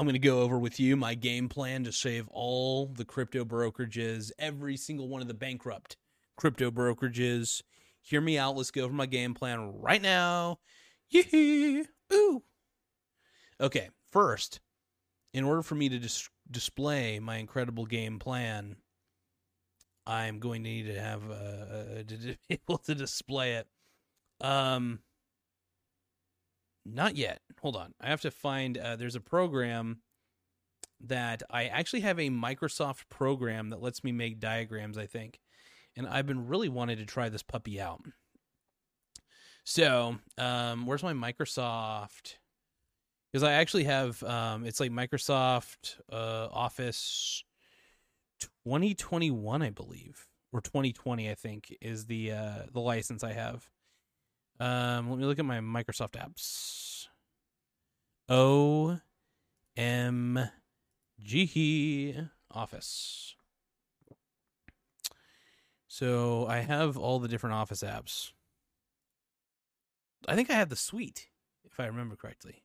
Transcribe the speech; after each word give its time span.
I'm 0.00 0.06
going 0.06 0.14
to 0.14 0.18
go 0.18 0.40
over 0.40 0.58
with 0.58 0.80
you 0.80 0.96
my 0.96 1.14
game 1.14 1.50
plan 1.50 1.84
to 1.84 1.92
save 1.92 2.26
all 2.28 2.86
the 2.86 3.04
crypto 3.04 3.44
brokerages, 3.44 4.32
every 4.38 4.78
single 4.78 5.08
one 5.08 5.20
of 5.20 5.28
the 5.28 5.34
bankrupt 5.34 5.98
crypto 6.38 6.70
brokerages. 6.70 7.60
Hear 8.00 8.22
me 8.22 8.38
out. 8.38 8.56
Let's 8.56 8.70
go 8.70 8.84
over 8.84 8.94
my 8.94 9.04
game 9.04 9.34
plan 9.34 9.74
right 9.74 10.00
now. 10.00 10.58
Yee 11.10 11.84
Ooh. 12.14 12.42
Okay, 13.60 13.90
first, 14.10 14.60
in 15.34 15.44
order 15.44 15.60
for 15.60 15.74
me 15.74 15.90
to 15.90 15.98
dis- 15.98 16.30
display 16.50 17.18
my 17.18 17.36
incredible 17.36 17.84
game 17.84 18.18
plan, 18.18 18.76
I'm 20.06 20.38
going 20.38 20.64
to 20.64 20.70
need 20.70 20.86
to 20.86 20.98
have 20.98 21.30
uh, 21.30 21.34
uh 21.34 22.02
to 22.08 22.16
be 22.16 22.38
able 22.48 22.78
to 22.78 22.94
display 22.94 23.56
it. 23.56 23.66
Um, 24.40 25.00
not 26.84 27.16
yet. 27.16 27.40
Hold 27.60 27.76
on. 27.76 27.94
I 28.00 28.08
have 28.08 28.20
to 28.22 28.30
find. 28.30 28.78
Uh, 28.78 28.96
there's 28.96 29.16
a 29.16 29.20
program 29.20 30.00
that 31.02 31.42
I 31.50 31.64
actually 31.64 32.00
have 32.00 32.18
a 32.18 32.30
Microsoft 32.30 33.08
program 33.08 33.70
that 33.70 33.82
lets 33.82 34.04
me 34.04 34.12
make 34.12 34.40
diagrams. 34.40 34.98
I 34.98 35.06
think, 35.06 35.40
and 35.96 36.06
I've 36.06 36.26
been 36.26 36.48
really 36.48 36.68
wanting 36.68 36.98
to 36.98 37.04
try 37.04 37.28
this 37.28 37.42
puppy 37.42 37.80
out. 37.80 38.02
So, 39.64 40.16
um, 40.38 40.86
where's 40.86 41.02
my 41.02 41.12
Microsoft? 41.12 42.36
Because 43.30 43.44
I 43.44 43.52
actually 43.52 43.84
have, 43.84 44.20
um, 44.24 44.64
it's 44.64 44.80
like 44.80 44.90
Microsoft 44.90 46.00
uh, 46.10 46.48
Office 46.50 47.44
2021, 48.64 49.62
I 49.62 49.70
believe, 49.70 50.26
or 50.52 50.60
2020, 50.60 51.30
I 51.30 51.34
think, 51.34 51.72
is 51.80 52.06
the 52.06 52.32
uh, 52.32 52.62
the 52.72 52.80
license 52.80 53.22
I 53.22 53.32
have. 53.32 53.68
Um, 54.60 55.08
let 55.08 55.18
me 55.18 55.24
look 55.24 55.38
at 55.38 55.44
my 55.46 55.58
Microsoft 55.60 56.12
apps. 56.12 57.06
O 58.28 59.00
M 59.76 60.38
G 61.18 62.14
Office. 62.50 63.34
So 65.88 66.46
I 66.46 66.58
have 66.58 66.98
all 66.98 67.18
the 67.18 67.26
different 67.26 67.54
Office 67.54 67.82
apps. 67.82 68.32
I 70.28 70.36
think 70.36 70.50
I 70.50 70.54
have 70.54 70.68
the 70.68 70.76
suite, 70.76 71.28
if 71.64 71.80
I 71.80 71.86
remember 71.86 72.14
correctly. 72.14 72.62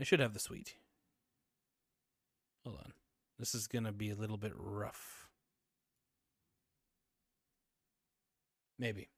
I 0.00 0.04
should 0.04 0.20
have 0.20 0.32
the 0.32 0.40
suite. 0.40 0.76
Hold 2.64 2.78
on. 2.78 2.92
This 3.38 3.54
is 3.54 3.66
going 3.66 3.84
to 3.84 3.92
be 3.92 4.10
a 4.10 4.16
little 4.16 4.38
bit 4.38 4.52
rough. 4.56 5.28
Maybe. 8.78 9.08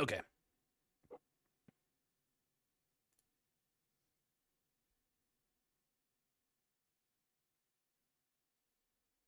Okay. 0.00 0.20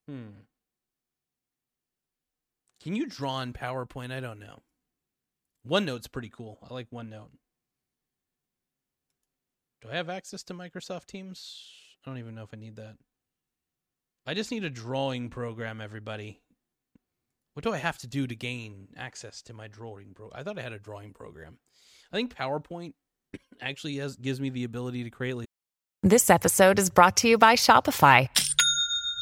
Hmm. 0.08 0.28
Can 2.82 2.94
you 2.94 3.06
draw 3.06 3.40
in 3.40 3.52
PowerPoint? 3.54 4.12
I 4.12 4.20
don't 4.20 4.38
know. 4.38 4.60
OneNote's 5.66 6.08
pretty 6.08 6.28
cool. 6.28 6.58
I 6.68 6.74
like 6.74 6.90
OneNote. 6.90 7.30
Do 9.80 9.90
I 9.90 9.96
have 9.96 10.10
access 10.10 10.42
to 10.44 10.54
Microsoft 10.54 11.06
Teams? 11.06 11.70
I 12.04 12.10
don't 12.10 12.18
even 12.18 12.34
know 12.34 12.42
if 12.42 12.50
I 12.52 12.58
need 12.58 12.76
that. 12.76 12.96
I 14.26 14.34
just 14.34 14.50
need 14.50 14.64
a 14.64 14.70
drawing 14.70 15.30
program, 15.30 15.80
everybody. 15.80 16.40
What 17.54 17.62
do 17.62 17.72
I 17.72 17.78
have 17.78 17.98
to 17.98 18.08
do 18.08 18.26
to 18.26 18.34
gain 18.34 18.88
access 18.96 19.40
to 19.42 19.54
my 19.54 19.68
drawing 19.68 20.12
pro? 20.12 20.28
I 20.34 20.42
thought 20.42 20.58
I 20.58 20.62
had 20.62 20.72
a 20.72 20.78
drawing 20.78 21.12
program. 21.12 21.58
I 22.12 22.16
think 22.16 22.34
PowerPoint 22.34 22.94
actually 23.60 23.96
has, 23.96 24.16
gives 24.16 24.40
me 24.40 24.50
the 24.50 24.64
ability 24.64 25.04
to 25.04 25.10
create. 25.10 25.36
Like- 25.36 25.46
this 26.02 26.30
episode 26.30 26.78
is 26.78 26.90
brought 26.90 27.16
to 27.18 27.28
you 27.28 27.38
by 27.38 27.54
Shopify. 27.54 28.28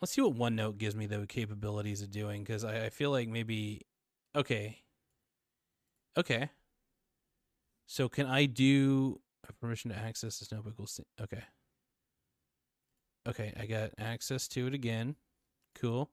let's 0.00 0.12
see 0.12 0.20
what 0.20 0.34
OneNote 0.34 0.78
gives 0.78 0.94
me 0.94 1.06
the 1.06 1.26
capabilities 1.26 2.02
of 2.02 2.10
doing, 2.10 2.42
because 2.42 2.64
I, 2.64 2.86
I 2.86 2.88
feel 2.90 3.10
like 3.10 3.28
maybe... 3.28 3.82
Okay. 4.36 4.78
Okay. 6.16 6.50
So 7.86 8.08
can 8.08 8.26
I 8.26 8.46
do 8.46 9.20
a 9.48 9.52
permission 9.54 9.90
to 9.90 9.96
access 9.96 10.38
this 10.38 10.52
notebook? 10.52 10.78
Will 10.78 10.86
see. 10.86 11.04
Okay. 11.20 11.42
Okay, 13.28 13.52
I 13.58 13.66
got 13.66 13.90
access 13.98 14.48
to 14.48 14.66
it 14.66 14.74
again. 14.74 15.16
Cool. 15.74 16.10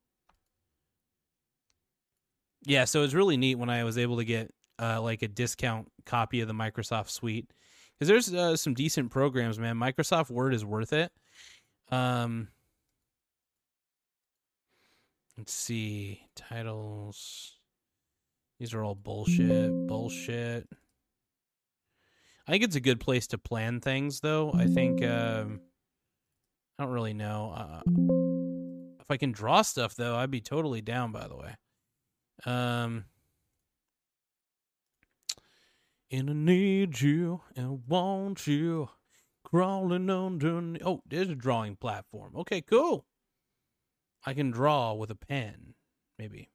Yeah, 2.66 2.86
so 2.86 3.04
it's 3.04 3.14
really 3.14 3.38
neat 3.38 3.56
when 3.56 3.70
I 3.70 3.84
was 3.84 3.98
able 3.98 4.18
to 4.18 4.26
get 4.26 4.52
uh, 4.80 5.02
like 5.02 5.22
a 5.22 5.28
discount 5.28 5.88
copy 6.06 6.42
of 6.42 6.48
the 6.48 6.54
Microsoft 6.54 7.10
Suite 7.10 7.50
because 7.94 8.08
there's 8.08 8.34
uh, 8.34 8.58
some 8.58 8.74
decent 8.74 9.12
programs, 9.12 9.60
man. 9.60 9.78
Microsoft 9.78 10.30
Word 10.30 10.54
is 10.54 10.66
worth 10.66 10.92
it. 10.92 11.12
Um, 11.92 12.50
let's 15.38 15.54
see 15.54 16.22
titles. 16.36 17.54
These 18.60 18.74
are 18.74 18.84
all 18.84 18.96
bullshit. 18.96 19.72
Bullshit. 19.88 20.68
I 22.48 22.52
think 22.52 22.64
it's 22.64 22.76
a 22.76 22.82
good 22.82 23.00
place 23.00 23.28
to 23.28 23.38
plan 23.38 23.82
things, 23.82 24.20
though. 24.20 24.54
I 24.54 24.68
think 24.68 25.04
um, 25.04 25.62
I 26.78 26.84
don't 26.84 26.94
really 26.94 27.14
know 27.14 27.54
uh, 27.56 27.82
if 29.00 29.10
I 29.10 29.18
can 29.18 29.32
draw 29.32 29.62
stuff, 29.62 29.96
though. 29.96 30.16
I'd 30.16 30.32
be 30.32 30.42
totally 30.42 30.82
down. 30.82 31.12
By 31.12 31.28
the 31.28 31.36
way, 31.36 31.56
um, 32.46 33.06
and 36.12 36.30
I 36.30 36.34
need 36.34 37.02
you 37.02 37.42
and 37.56 37.82
want 37.88 38.46
you 38.46 38.90
crawling 39.44 40.10
under. 40.10 40.78
Oh, 40.86 41.02
there's 41.08 41.30
a 41.30 41.36
drawing 41.36 41.76
platform. 41.76 42.34
Okay, 42.38 42.62
cool. 42.62 43.06
I 44.26 44.34
can 44.34 44.52
draw 44.52 44.94
with 44.94 45.12
a 45.12 45.16
pen, 45.16 45.76
maybe. 46.18 46.50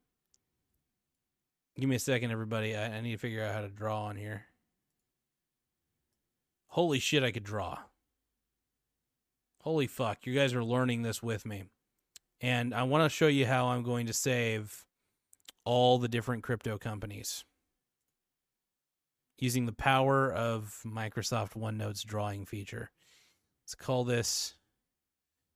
Give 1.79 1.89
me 1.89 1.97
a 1.97 2.01
second, 2.01 2.31
everybody. 2.31 2.77
I, 2.77 2.97
I 2.97 3.01
need 3.01 3.13
to 3.13 3.19
figure 3.19 3.45
out 3.45 3.55
how 3.55 3.61
to 3.61 3.69
draw 3.69 4.05
on 4.05 4.17
here. 4.17 4.47
Holy 6.69 6.99
shit, 6.99 7.23
I 7.23 7.31
could 7.31 7.45
draw. 7.45 7.79
Holy 9.63 9.87
fuck, 9.87 10.27
you 10.27 10.35
guys 10.35 10.55
are 10.55 10.65
learning 10.65 11.03
this 11.03 11.23
with 11.23 11.47
me. 11.47 11.65
And 12.41 12.75
I 12.75 12.83
want 12.85 13.05
to 13.05 13.15
show 13.15 13.27
you 13.27 13.47
how 13.47 13.67
I'm 13.67 13.83
going 13.83 14.07
to 14.07 14.13
save 14.13 14.85
all 15.65 15.99
the 15.99 16.09
different 16.09 16.43
crypto 16.43 16.79
companies 16.79 17.45
using 19.39 19.67
the 19.67 19.73
power 19.73 20.33
of 20.33 20.81
Microsoft 20.87 21.57
OneNote's 21.57 22.03
drawing 22.03 22.47
feature. 22.47 22.91
Let's 23.65 23.75
call 23.75 24.05
this, 24.05 24.55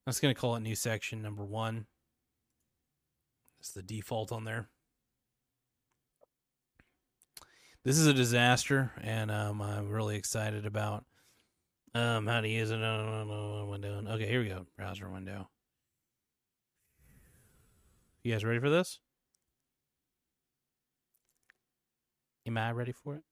I'm 0.07 0.11
just 0.11 0.23
going 0.23 0.35
to 0.35 0.41
call 0.41 0.57
it 0.57 0.61
new 0.61 0.75
section 0.75 1.23
number 1.23 1.45
one. 1.45 1.87
It's 3.65 3.73
the 3.73 3.83
default 3.83 4.31
on 4.31 4.45
there. 4.45 4.69
this 7.85 7.99
is 7.99 8.07
a 8.07 8.13
disaster, 8.13 8.93
and 9.03 9.31
um, 9.31 9.63
I'm 9.63 9.91
really 9.91 10.17
excited 10.17 10.67
about 10.67 11.05
um, 11.95 12.27
how 12.27 12.43
to 12.43 12.49
use 12.49 12.71
it 12.71 12.75
window. 12.75 14.03
Okay, 14.15 14.27
here 14.27 14.41
we 14.41 14.49
go. 14.49 14.67
Browser 14.77 15.09
window. 15.09 15.49
You 18.23 18.33
guys 18.33 18.45
ready 18.45 18.59
for 18.59 18.69
this? 18.69 19.01
Am 22.47 22.59
I 22.59 22.73
ready 22.73 22.93
for 22.93 23.17
it? 23.17 23.23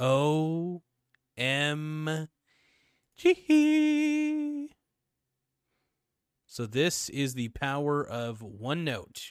O 0.00 0.82
M 1.36 2.28
G. 3.16 4.70
So 6.50 6.66
this 6.66 7.08
is 7.10 7.34
the 7.34 7.48
power 7.50 8.04
of 8.04 8.40
OneNote. 8.40 9.22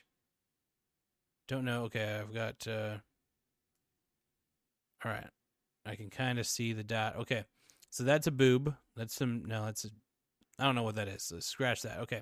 Don't 1.49 1.65
know. 1.65 1.83
Okay, 1.83 2.17
I've 2.17 2.33
got. 2.33 2.65
Uh... 2.65 2.95
All 5.03 5.11
right, 5.11 5.27
I 5.85 5.95
can 5.97 6.09
kind 6.09 6.39
of 6.39 6.47
see 6.47 6.71
the 6.71 6.83
dot. 6.83 7.17
Okay, 7.17 7.43
so 7.89 8.05
that's 8.05 8.27
a 8.27 8.31
boob. 8.31 8.73
That's 8.95 9.13
some. 9.13 9.43
No, 9.45 9.65
that's. 9.65 9.83
A, 9.83 9.89
I 10.59 10.63
don't 10.63 10.75
know 10.75 10.83
what 10.83 10.95
that 10.95 11.09
is. 11.09 11.29
Let's 11.33 11.45
scratch 11.45 11.81
that. 11.81 11.99
Okay, 11.99 12.21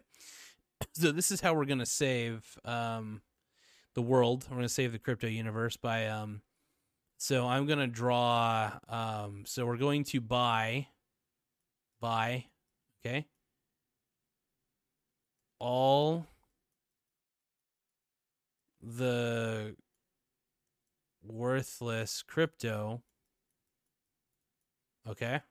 so 0.94 1.12
this 1.12 1.30
is 1.30 1.42
how 1.42 1.54
we're 1.54 1.66
gonna 1.66 1.86
save 1.86 2.58
um, 2.66 3.22
the 3.94 4.02
world. 4.02 4.48
We're 4.50 4.58
gonna 4.58 4.68
save 4.68 4.94
the 4.94 5.00
crypto 5.00 5.28
universe 5.28 5.78
by 5.78 6.08
um, 6.08 6.42
So 7.18 7.48
I'm 7.48 7.68
gonna 7.68 7.86
draw. 7.86 8.72
Um, 8.90 9.44
so 9.46 9.64
we're 9.68 9.78
going 9.78 10.06
to 10.06 10.22
buy, 10.22 10.88
buy, 12.02 12.46
okay. 13.06 13.28
All 15.60 16.28
the 18.82 19.76
worthless 21.24 22.24
crypto. 22.24 23.02
Okay. 25.08 25.42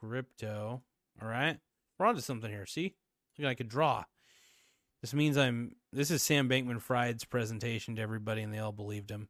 Crypto. 0.00 0.82
All 1.20 1.28
right. 1.28 1.58
We're 1.98 2.06
onto 2.06 2.20
something 2.20 2.50
here. 2.50 2.66
See? 2.66 2.94
Look, 3.38 3.48
I 3.48 3.54
could 3.54 3.68
draw. 3.68 4.04
This 5.00 5.14
means 5.14 5.36
I'm. 5.36 5.74
This 5.92 6.10
is 6.10 6.22
Sam 6.22 6.48
Bankman 6.48 6.80
Fried's 6.80 7.24
presentation 7.24 7.96
to 7.96 8.02
everybody, 8.02 8.42
and 8.42 8.54
they 8.54 8.58
all 8.58 8.72
believed 8.72 9.10
him. 9.10 9.28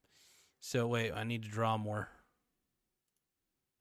So 0.61 0.87
wait, 0.87 1.13
I 1.13 1.25
need 1.25 1.43
to 1.45 1.49
draw 1.49 1.79
more. 1.79 2.09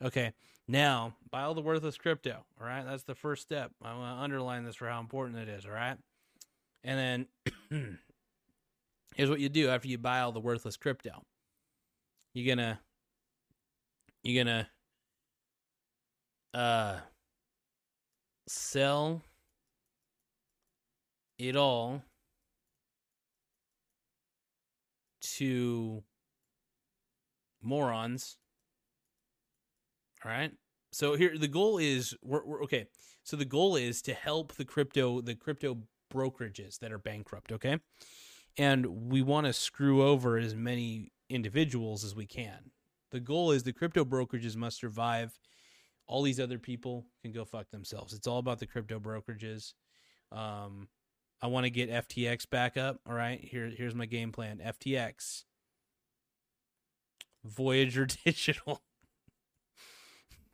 Okay, 0.04 0.34
now 0.68 1.14
buy 1.30 1.44
all 1.44 1.54
the 1.54 1.62
worthless 1.62 1.98
crypto. 1.98 2.44
All 2.60 2.68
right, 2.68 2.86
that's 2.86 3.04
the 3.04 3.16
first 3.16 3.44
step. 3.44 3.72
I 3.84 3.96
want 3.96 4.18
to 4.18 4.24
underline 4.24 4.66
this 4.66 4.76
for 4.76 4.88
how 4.88 5.00
important 5.00 5.38
it 5.38 5.48
is. 5.48 5.66
All 5.66 5.72
right, 5.72 5.98
and 6.84 7.28
then 7.72 7.98
here's 9.16 9.30
what 9.30 9.40
you 9.40 9.50
do 9.50 9.70
after 9.70 9.88
you 9.88 9.98
buy 9.98 10.22
all 10.22 10.32
the 10.32 10.40
worthless 10.40 10.78
crypto. 10.78 11.24
You're 12.34 12.56
gonna, 12.56 12.80
you're 14.24 14.44
gonna, 14.44 14.70
uh, 16.54 17.00
sell 18.48 19.22
it 21.38 21.56
all 21.56 22.04
to 25.22 26.04
morons. 27.62 28.38
All 30.24 30.32
right. 30.32 30.52
So 30.92 31.16
here 31.16 31.38
the 31.38 31.48
goal 31.48 31.78
is 31.78 32.16
we're, 32.22 32.46
we're 32.46 32.64
okay. 32.64 32.88
So 33.24 33.38
the 33.38 33.46
goal 33.46 33.76
is 33.76 34.02
to 34.04 34.14
help 34.14 34.54
the 34.54 34.66
crypto 34.66 35.22
the 35.22 35.36
crypto 35.36 35.78
brokerages 36.14 36.80
that 36.80 36.92
are 36.92 36.98
bankrupt, 36.98 37.52
okay? 37.52 37.80
And 38.58 39.10
we 39.10 39.22
want 39.22 39.48
to 39.48 39.54
screw 39.54 40.04
over 40.04 40.38
as 40.38 40.54
many 40.54 41.12
individuals 41.30 42.04
as 42.04 42.14
we 42.14 42.26
can. 42.26 42.72
The 43.12 43.20
goal 43.20 43.52
is 43.52 43.64
the 43.64 43.74
crypto 43.74 44.04
brokerages 44.04 44.56
must 44.56 44.78
survive. 44.78 45.40
All 46.08 46.22
these 46.22 46.40
other 46.40 46.60
people 46.60 47.06
can 47.22 47.32
go 47.32 47.46
fuck 47.46 47.70
themselves. 47.72 48.14
It's 48.14 48.28
all 48.28 48.40
about 48.40 48.60
the 48.60 48.68
crypto 48.68 49.00
brokerages. 49.00 49.74
Um, 50.32 50.90
I 51.42 51.48
want 51.48 51.66
to 51.66 51.70
get 51.70 51.90
FTX 51.90 52.50
back 52.50 52.78
up. 52.78 53.00
All 53.08 53.14
right, 53.14 53.40
here 53.42 53.72
here's 53.76 53.96
my 53.96 54.06
game 54.06 54.32
plan. 54.32 54.62
FTX, 54.64 55.44
Voyager 57.44 58.06
Digital, 58.26 58.82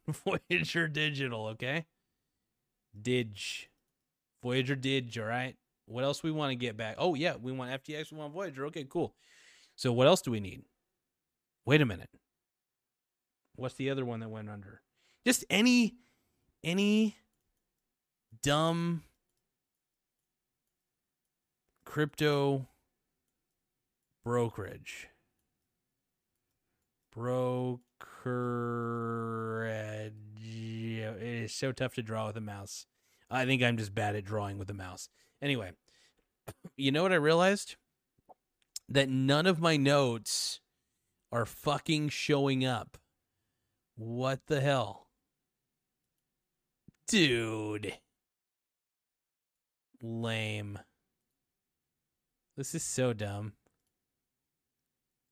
Voyager 0.50 0.88
Digital. 0.88 1.48
Okay, 1.48 1.86
Dig, 3.00 3.38
Voyager 4.42 4.76
Dig. 4.76 5.18
All 5.18 5.26
right. 5.26 5.56
What 5.86 6.04
else 6.04 6.22
we 6.22 6.32
want 6.32 6.52
to 6.52 6.56
get 6.56 6.76
back? 6.76 6.96
Oh 6.98 7.16
yeah, 7.16 7.36
we 7.42 7.52
want 7.52 7.72
FTX. 7.84 8.12
We 8.12 8.18
want 8.18 8.34
Voyager. 8.34 8.66
Okay, 8.68 8.86
cool. 8.90 9.14
So 9.76 9.92
what 9.94 10.08
else 10.08 10.22
do 10.22 10.32
we 10.32 10.40
need? 10.40 10.64
Wait 11.66 11.82
a 11.82 11.86
minute. 11.86 12.10
What's 13.56 13.76
the 13.76 13.90
other 13.90 14.06
one 14.06 14.20
that 14.20 14.30
went 14.30 14.50
under? 14.50 14.82
Just 15.26 15.46
any 15.50 15.96
any 16.64 17.18
dumb 18.42 19.04
crypto 21.86 22.68
brokerage. 24.24 25.08
Brokerage. 27.14 27.87
It 31.20 31.44
is 31.44 31.54
so 31.54 31.72
tough 31.72 31.94
to 31.96 32.04
draw 32.04 32.28
with 32.28 32.38
a 32.38 32.42
mouse. 32.42 32.86
I 33.30 33.46
think 33.46 33.62
I'm 33.62 33.78
just 33.78 33.94
bad 33.94 34.16
at 34.16 34.26
drawing 34.26 34.58
with 34.58 34.70
a 34.70 34.74
mouse. 34.74 35.10
Anyway, 35.42 35.72
you 36.78 36.92
know 36.92 37.04
what 37.04 37.12
I 37.12 37.16
realized? 37.16 37.76
That 38.90 39.10
none 39.10 39.46
of 39.46 39.60
my 39.60 39.76
notes 39.78 40.62
are 41.32 41.46
fucking 41.46 42.10
showing 42.10 42.66
up. 42.66 42.98
What 43.96 44.48
the 44.48 44.62
hell? 44.62 45.08
Dude. 47.08 47.94
Lame. 50.02 50.80
This 52.56 52.74
is 52.76 52.84
so 52.84 53.14
dumb. 53.14 53.54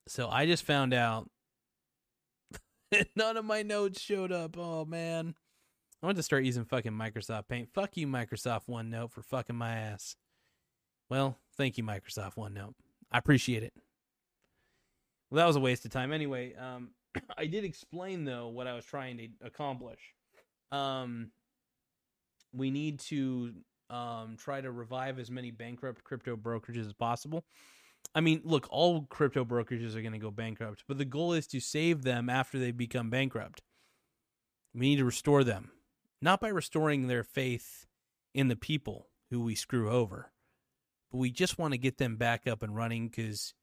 So 0.08 0.30
I 0.30 0.46
just 0.46 0.64
found 0.64 0.94
out 0.94 1.30
none 3.16 3.38
of 3.38 3.46
my 3.46 3.64
notes 3.64 4.02
showed 4.02 4.32
up. 4.32 4.58
Oh 4.58 4.86
man. 4.86 5.36
I 6.02 6.06
want 6.06 6.18
to 6.18 6.24
start 6.24 6.44
using 6.44 6.66
fucking 6.66 6.92
Microsoft 6.92 7.48
Paint. 7.48 7.70
Fuck 7.74 7.98
you, 7.98 8.06
Microsoft 8.06 8.68
OneNote, 8.70 9.12
for 9.12 9.24
fucking 9.24 9.56
my 9.56 9.76
ass. 9.76 10.16
Well, 11.10 11.38
thank 11.58 11.78
you, 11.78 11.84
Microsoft 11.84 12.36
OneNote. 12.36 12.74
I 13.12 13.18
appreciate 13.18 13.64
it. 13.64 13.74
Well, 15.32 15.38
that 15.38 15.48
was 15.48 15.56
a 15.56 15.62
waste 15.62 15.86
of 15.86 15.92
time. 15.92 16.12
Anyway, 16.12 16.54
um, 16.56 16.90
I 17.38 17.46
did 17.46 17.64
explain 17.64 18.26
though 18.26 18.50
what 18.50 18.68
I 18.68 18.74
was 18.74 18.86
trying 18.86 19.18
to 19.18 19.28
accomplish. 19.44 20.14
Um, 20.72 21.32
we 22.54 22.72
need 22.72 23.00
to 23.02 23.54
um, 23.90 24.36
try 24.38 24.62
to 24.62 24.72
revive 24.72 25.20
as 25.20 25.30
many 25.30 25.52
bankrupt 25.52 26.04
crypto 26.04 26.36
brokerages 26.36 26.86
as 26.86 26.94
possible. 26.94 27.46
I 28.16 28.22
mean, 28.22 28.42
look, 28.46 28.68
all 28.70 29.02
crypto 29.02 29.44
brokerages 29.44 29.94
are 29.94 30.02
going 30.02 30.14
to 30.14 30.18
go 30.18 30.32
bankrupt, 30.32 30.86
but 30.88 30.98
the 30.98 31.06
goal 31.06 31.34
is 31.34 31.48
to 31.48 31.60
save 31.60 32.04
them 32.04 32.30
after 32.30 32.58
they 32.58 32.72
become 32.72 33.10
bankrupt. 33.10 33.62
We 34.74 34.88
need 34.88 34.98
to 34.98 35.06
restore 35.06 35.44
them, 35.44 35.72
not 36.22 36.40
by 36.40 36.48
restoring 36.48 37.08
their 37.08 37.26
faith 37.26 37.86
in 38.34 38.48
the 38.48 38.56
people 38.56 39.10
who 39.30 39.42
we 39.42 39.54
screw 39.54 39.90
over, 39.90 40.32
but 41.12 41.18
we 41.18 41.30
just 41.30 41.60
want 41.60 41.74
to 41.74 41.78
get 41.78 41.98
them 41.98 42.16
back 42.16 42.48
up 42.48 42.64
and 42.64 42.74
running 42.74 43.10
because 43.10 43.54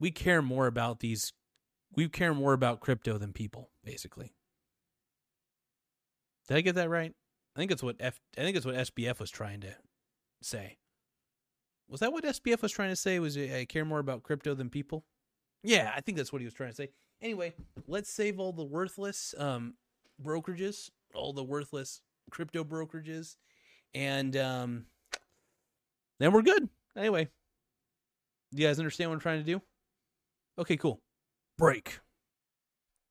we 0.00 0.10
care 0.10 0.42
more 0.42 0.66
about 0.66 0.98
these. 0.98 1.32
We 1.94 2.08
care 2.08 2.34
more 2.34 2.52
about 2.52 2.80
crypto 2.80 3.18
than 3.18 3.32
people, 3.32 3.70
basically. 3.84 4.34
Did 6.48 6.56
I 6.56 6.60
get 6.60 6.74
that 6.74 6.90
right? 6.90 7.12
I 7.54 7.58
think 7.58 7.70
it's 7.70 7.82
what 7.82 7.96
F. 8.00 8.20
I 8.36 8.40
think 8.40 8.56
it's 8.56 8.66
what 8.66 8.74
SBF 8.74 9.20
was 9.20 9.30
trying 9.30 9.60
to 9.60 9.76
say. 10.42 10.78
Was 11.90 12.00
that 12.00 12.12
what 12.12 12.24
SBF 12.24 12.62
was 12.62 12.70
trying 12.70 12.90
to 12.90 12.96
say? 12.96 13.18
Was 13.18 13.36
I 13.36 13.66
care 13.68 13.84
more 13.84 13.98
about 13.98 14.22
crypto 14.22 14.54
than 14.54 14.70
people? 14.70 15.04
Yeah, 15.64 15.92
I 15.94 16.00
think 16.00 16.16
that's 16.16 16.32
what 16.32 16.40
he 16.40 16.46
was 16.46 16.54
trying 16.54 16.70
to 16.70 16.76
say. 16.76 16.88
Anyway, 17.20 17.52
let's 17.88 18.10
save 18.10 18.38
all 18.38 18.52
the 18.52 18.64
worthless 18.64 19.34
um, 19.36 19.74
brokerages, 20.22 20.88
all 21.14 21.32
the 21.32 21.42
worthless 21.42 22.00
crypto 22.30 22.62
brokerages, 22.62 23.36
and 23.92 24.36
um, 24.36 24.86
then 26.20 26.32
we're 26.32 26.42
good. 26.42 26.68
Anyway, 26.96 27.28
you 28.52 28.66
guys 28.66 28.78
understand 28.78 29.10
what 29.10 29.14
I'm 29.14 29.20
trying 29.20 29.40
to 29.40 29.44
do? 29.44 29.60
Okay, 30.58 30.76
cool. 30.76 31.00
Break. 31.58 31.98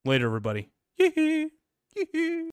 Later, 0.06 0.26
everybody. 0.28 0.70